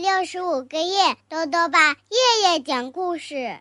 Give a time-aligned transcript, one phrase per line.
[0.00, 3.58] 六十五个夜，豆豆爸夜夜讲故事，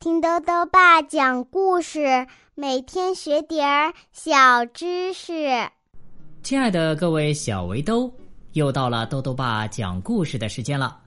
[0.00, 2.26] 听豆豆爸讲故事，
[2.56, 5.48] 每天学点儿小知识。
[6.42, 8.12] 亲爱的各位小围兜，
[8.54, 11.00] 又到了豆豆爸讲故事的时间了。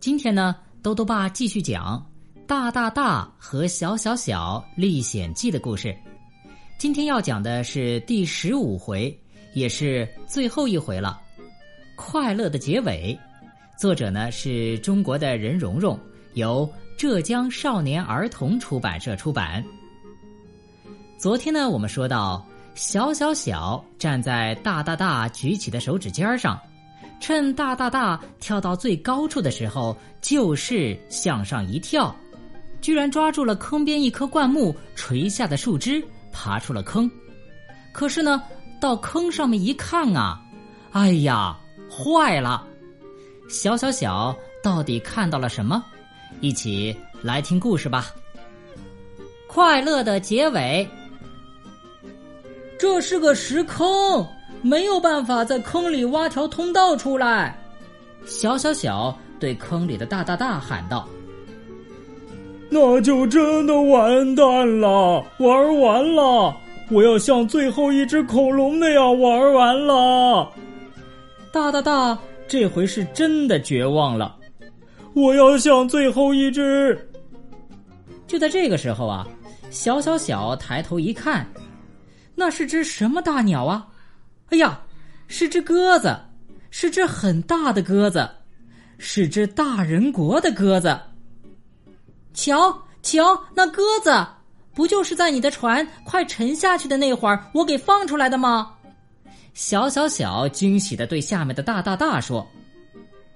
[0.00, 2.04] 今天呢，豆豆爸继续讲
[2.46, 5.96] 《大大大和小小小历险记》的故事。
[6.80, 9.16] 今天要讲的是第十五回，
[9.54, 11.20] 也是最后一回了。
[11.94, 13.16] 快乐的结尾，
[13.80, 15.98] 作者呢是中国的任蓉蓉，
[16.34, 19.64] 由浙江少年儿童出版社出版。
[21.16, 26.60] 昨天呢，我们说到小小小站在大大大举起的手指尖上，
[27.20, 32.14] 趁大大大跳到最高处的时候，就是向上一跳，
[32.82, 37.10] 居然抓住了坑边一棵灌木垂下的树枝，爬出了坑。
[37.92, 38.42] 可是呢，
[38.78, 40.38] 到坑上面一看啊，
[40.90, 41.58] 哎呀！
[41.90, 42.68] 坏了，
[43.50, 45.82] 小小小到底看到了什么？
[46.40, 48.14] 一起来听故事吧。
[49.48, 50.88] 快乐的结尾。
[52.78, 54.24] 这是个石坑，
[54.62, 57.60] 没有办法在坑里挖条通道出来。
[58.24, 61.08] 小小小对坑里的大大大喊道
[62.70, 66.56] ：“那就真的完蛋了，玩完了！
[66.88, 70.52] 我要像最后一只恐龙那样玩完了。”
[71.52, 72.16] 大大大，
[72.50, 74.36] 这回是真的绝望了。
[75.14, 77.08] 我要像最后一只。
[78.26, 79.24] 就在这个时候啊，
[79.70, 81.48] 小小小抬头一看，
[82.34, 83.86] 那是只什么大鸟啊？
[84.48, 84.80] 哎呀，
[85.28, 86.18] 是只鸽子，
[86.72, 88.28] 是只很大的鸽子，
[88.98, 90.98] 是只大人国的鸽子。
[92.34, 94.10] 瞧瞧，那鸽子，
[94.74, 98.74] 不就是在你的船快沉下去的那会儿，我给放出来的吗？
[99.52, 102.46] 小小小惊喜的对下面的大大大说：“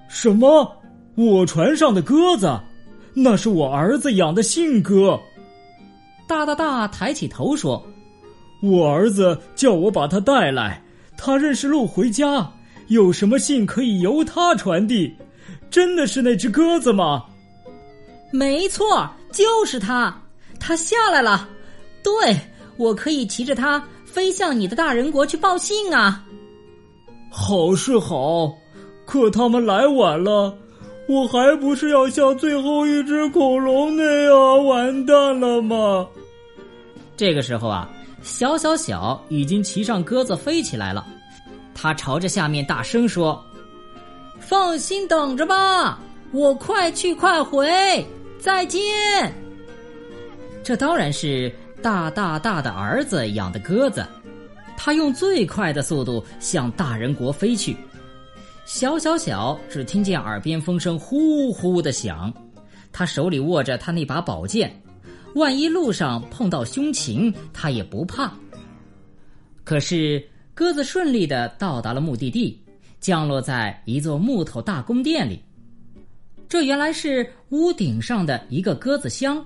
[0.09, 0.77] 什么？
[1.17, 2.59] 我船上的鸽子？
[3.15, 5.21] 那是我儿子养的信鸽。”
[6.27, 7.85] 大大大抬起头说
[8.63, 10.83] ：“我儿子叫我把它带来，
[11.17, 12.51] 他认识路回家，
[12.89, 15.15] 有什么信可以由他传递？
[15.71, 17.27] 真的是那只鸽子吗
[18.33, 20.17] ？”“没错，就是他，
[20.59, 21.49] 他下来了。
[22.03, 22.37] 对，
[22.77, 23.83] 我可以骑着它。”
[24.15, 26.25] 飞向你的大人国去报信啊！
[27.33, 28.55] 好是好，
[29.05, 30.57] 可他们来晚了，
[31.09, 36.07] 我还不是要像最后一只恐龙那样完蛋了吗？
[37.17, 37.91] 这个时候啊，
[38.23, 41.05] 小小小已经骑上鸽子飞起来了，
[41.75, 43.45] 他朝着下面大声说
[44.39, 45.99] ：“放心等着吧，
[46.31, 48.07] 我快去快回，
[48.39, 48.81] 再见。”
[50.63, 51.53] 这当然是。
[51.85, 54.07] 大大大的儿子养的鸽子，
[54.75, 57.77] 他用最快的速度向大人国飞去。
[58.65, 62.33] 小小小只听见耳边风声呼呼的响，
[62.91, 64.75] 他手里握着他那把宝剑，
[65.35, 68.33] 万一路上碰到凶禽，他也不怕。
[69.63, 72.59] 可是鸽子顺利的到达了目的地，
[72.99, 75.39] 降落在一座木头大宫殿里。
[76.49, 79.45] 这原来是屋顶上的一个鸽子箱。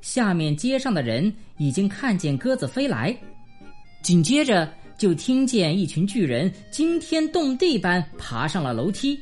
[0.00, 3.16] 下面街上的人已经看见鸽子飞来，
[4.02, 9.18] 紧接着就听见一群巨人惊天动地般爬上了楼梯，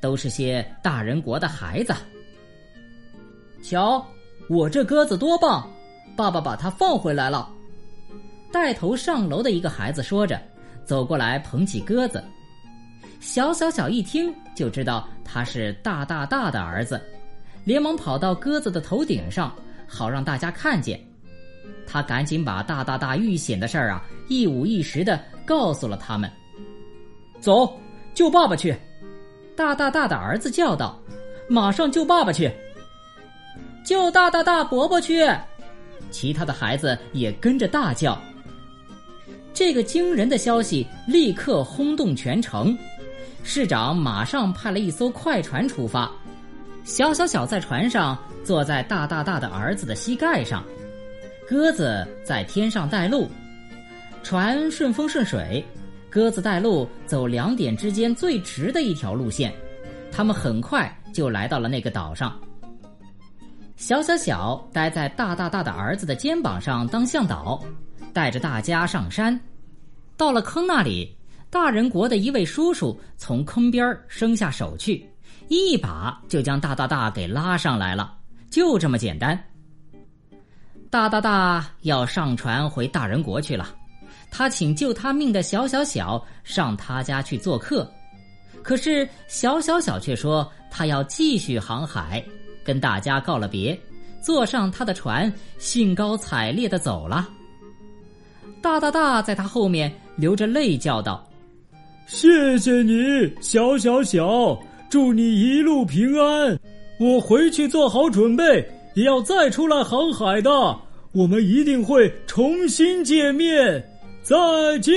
[0.00, 1.94] 都是些大人国的孩子。
[3.62, 4.06] 瞧，
[4.48, 5.68] 我这鸽子多棒！
[6.16, 7.48] 爸爸把它放回来了。
[8.50, 10.40] 带头上楼的一个孩子说着，
[10.84, 12.24] 走过来捧起鸽子。
[13.20, 17.00] 小小小一听就知道他是大大大的儿子，
[17.64, 19.54] 连忙跑到鸽子的头顶上。
[19.88, 21.02] 好让大家看见，
[21.86, 26.30] 他赶紧把大大大遇险的事儿啊一五一十的告诉了他们。
[27.40, 27.72] 走，
[28.14, 28.76] 救爸爸去！
[29.56, 31.00] 大大大的儿子叫道
[31.48, 32.48] ：“马上救爸爸去！”
[33.84, 35.26] 救大大大伯伯去！
[36.10, 38.20] 其他的孩子也跟着大叫。
[39.54, 42.76] 这个惊人的消息立刻轰动全城，
[43.42, 46.12] 市长马上派了一艘快船出发。
[46.88, 48.18] 小小小在船上。
[48.44, 50.64] 坐在大大大的儿子的膝盖上，
[51.46, 53.28] 鸽子在天上带路，
[54.22, 55.62] 船顺风顺水，
[56.08, 59.52] 鸽子带路走两点之间最直的一条路线，
[60.10, 62.40] 他们很快就来到了那个岛上。
[63.76, 67.62] 小小小待在大大大的儿子的肩膀上当向导，
[68.14, 69.38] 带着大家上山，
[70.16, 71.14] 到了坑那里，
[71.50, 75.06] 大人国的一位叔叔从坑边伸下手去，
[75.48, 78.14] 一把就将大大大给拉上来了。
[78.50, 79.38] 就这么简单。
[80.90, 83.74] 大大大要上船回大人国去了，
[84.30, 87.90] 他请救他命的小小小上他家去做客。
[88.62, 92.24] 可是小小小却说他要继续航海，
[92.64, 93.78] 跟大家告了别，
[94.20, 97.28] 坐上他的船，兴高采烈的走了。
[98.60, 101.26] 大大大在他后面流着泪叫道
[102.08, 104.58] ：“谢谢你，小小小，
[104.90, 106.58] 祝你一路平安。
[106.98, 110.50] 我回去做好准备，也要再出来航海的。
[111.12, 113.82] 我们一定会重新见面。
[114.22, 114.36] 再
[114.80, 114.94] 见。”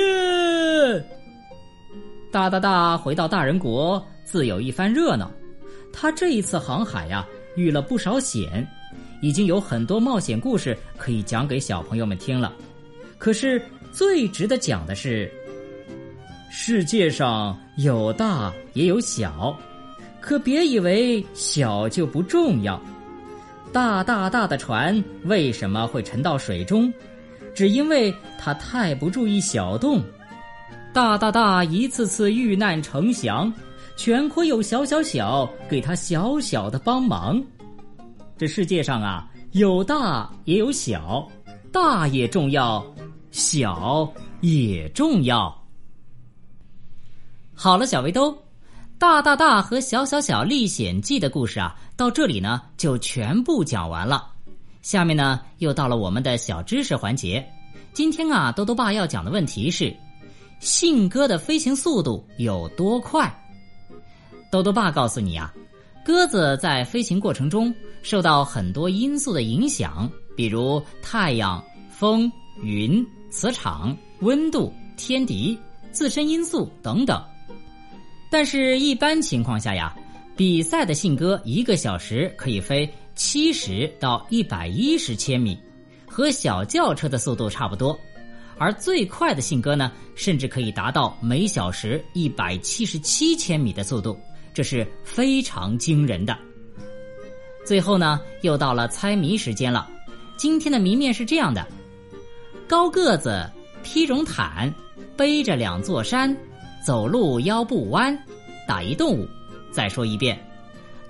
[2.31, 5.29] 大大大回到大人国，自有一番热闹。
[5.91, 8.65] 他这一次航海呀，遇了不少险，
[9.21, 12.53] 已经有很多冒险故事可以讲给小朋友们听了。
[13.17, 13.61] 可是
[13.91, 15.29] 最值得讲的是，
[16.49, 19.55] 世界上有大也有小，
[20.21, 22.79] 可别以为小就不重要。
[23.73, 26.94] 大大大的船为什么会沉到水中？
[27.53, 30.01] 只因为它太不注意小洞。
[30.94, 33.51] 大大大一次次遇难成祥，
[33.95, 37.41] 全亏有小小小给他小小的帮忙。
[38.38, 41.25] 这世界上啊，有大也有小，
[41.71, 42.85] 大也重要，
[43.31, 45.53] 小也重要。
[47.53, 48.38] 好了，小围兜，
[49.01, 54.31] 大大大和小小小历险记的故事啊，到这里呢就全部讲完了。
[54.83, 57.44] 下面呢又到了我们的小知识环节。
[57.94, 59.92] 今天啊，兜兜爸要讲的问题是。
[60.59, 63.27] 信鸽的飞行速度有多快？
[64.51, 65.51] 豆豆爸告诉你啊，
[66.06, 70.07] 鸽子在飞行过程中受到很多因素的影响，
[70.38, 71.59] 比如太阳、
[71.89, 72.31] 风、
[72.62, 75.59] 云、磁场、温度、天敌、
[75.92, 77.19] 自身因素等等。
[78.31, 79.94] 但是，一般情况下呀，
[80.38, 85.60] 比赛的信鸽一个小时可以飞七十到一百一十千米，
[86.07, 88.00] 和小轿车的速度差不多。
[88.57, 94.18] 而最快的信鸽呢，甚至可以达到每小时一百七十七千米的速度，
[94.54, 96.38] 这是非常惊人的。
[97.66, 99.89] 最后呢，又到了猜谜时间了。
[100.38, 101.68] 今天的谜面是这样的：
[102.66, 103.45] 高个子
[103.84, 104.74] 披绒毯，
[105.18, 106.34] 背着两座山，
[106.86, 108.18] 走路腰不弯，
[108.68, 109.28] 打一动物。
[109.72, 110.38] 再说一遍：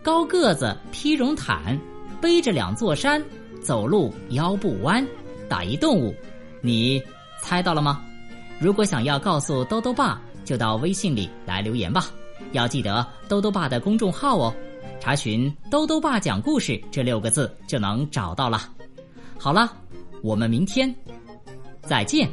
[0.03, 1.79] 高个子披绒毯，
[2.21, 3.23] 背着两座山，
[3.61, 5.05] 走路腰不弯，
[5.49, 6.13] 打一动物。
[6.61, 7.01] 你。
[7.43, 7.99] 猜到了吗？
[8.59, 12.05] 如果想要告诉兜兜爸，就到微信里来留言吧。
[12.51, 14.53] 要记得兜兜爸的公众号哦，
[14.99, 18.69] 查询“兜兜爸讲故事”这六个字就能找到了。
[19.39, 19.73] 好了，
[20.21, 20.93] 我们明天
[21.81, 22.29] 再见。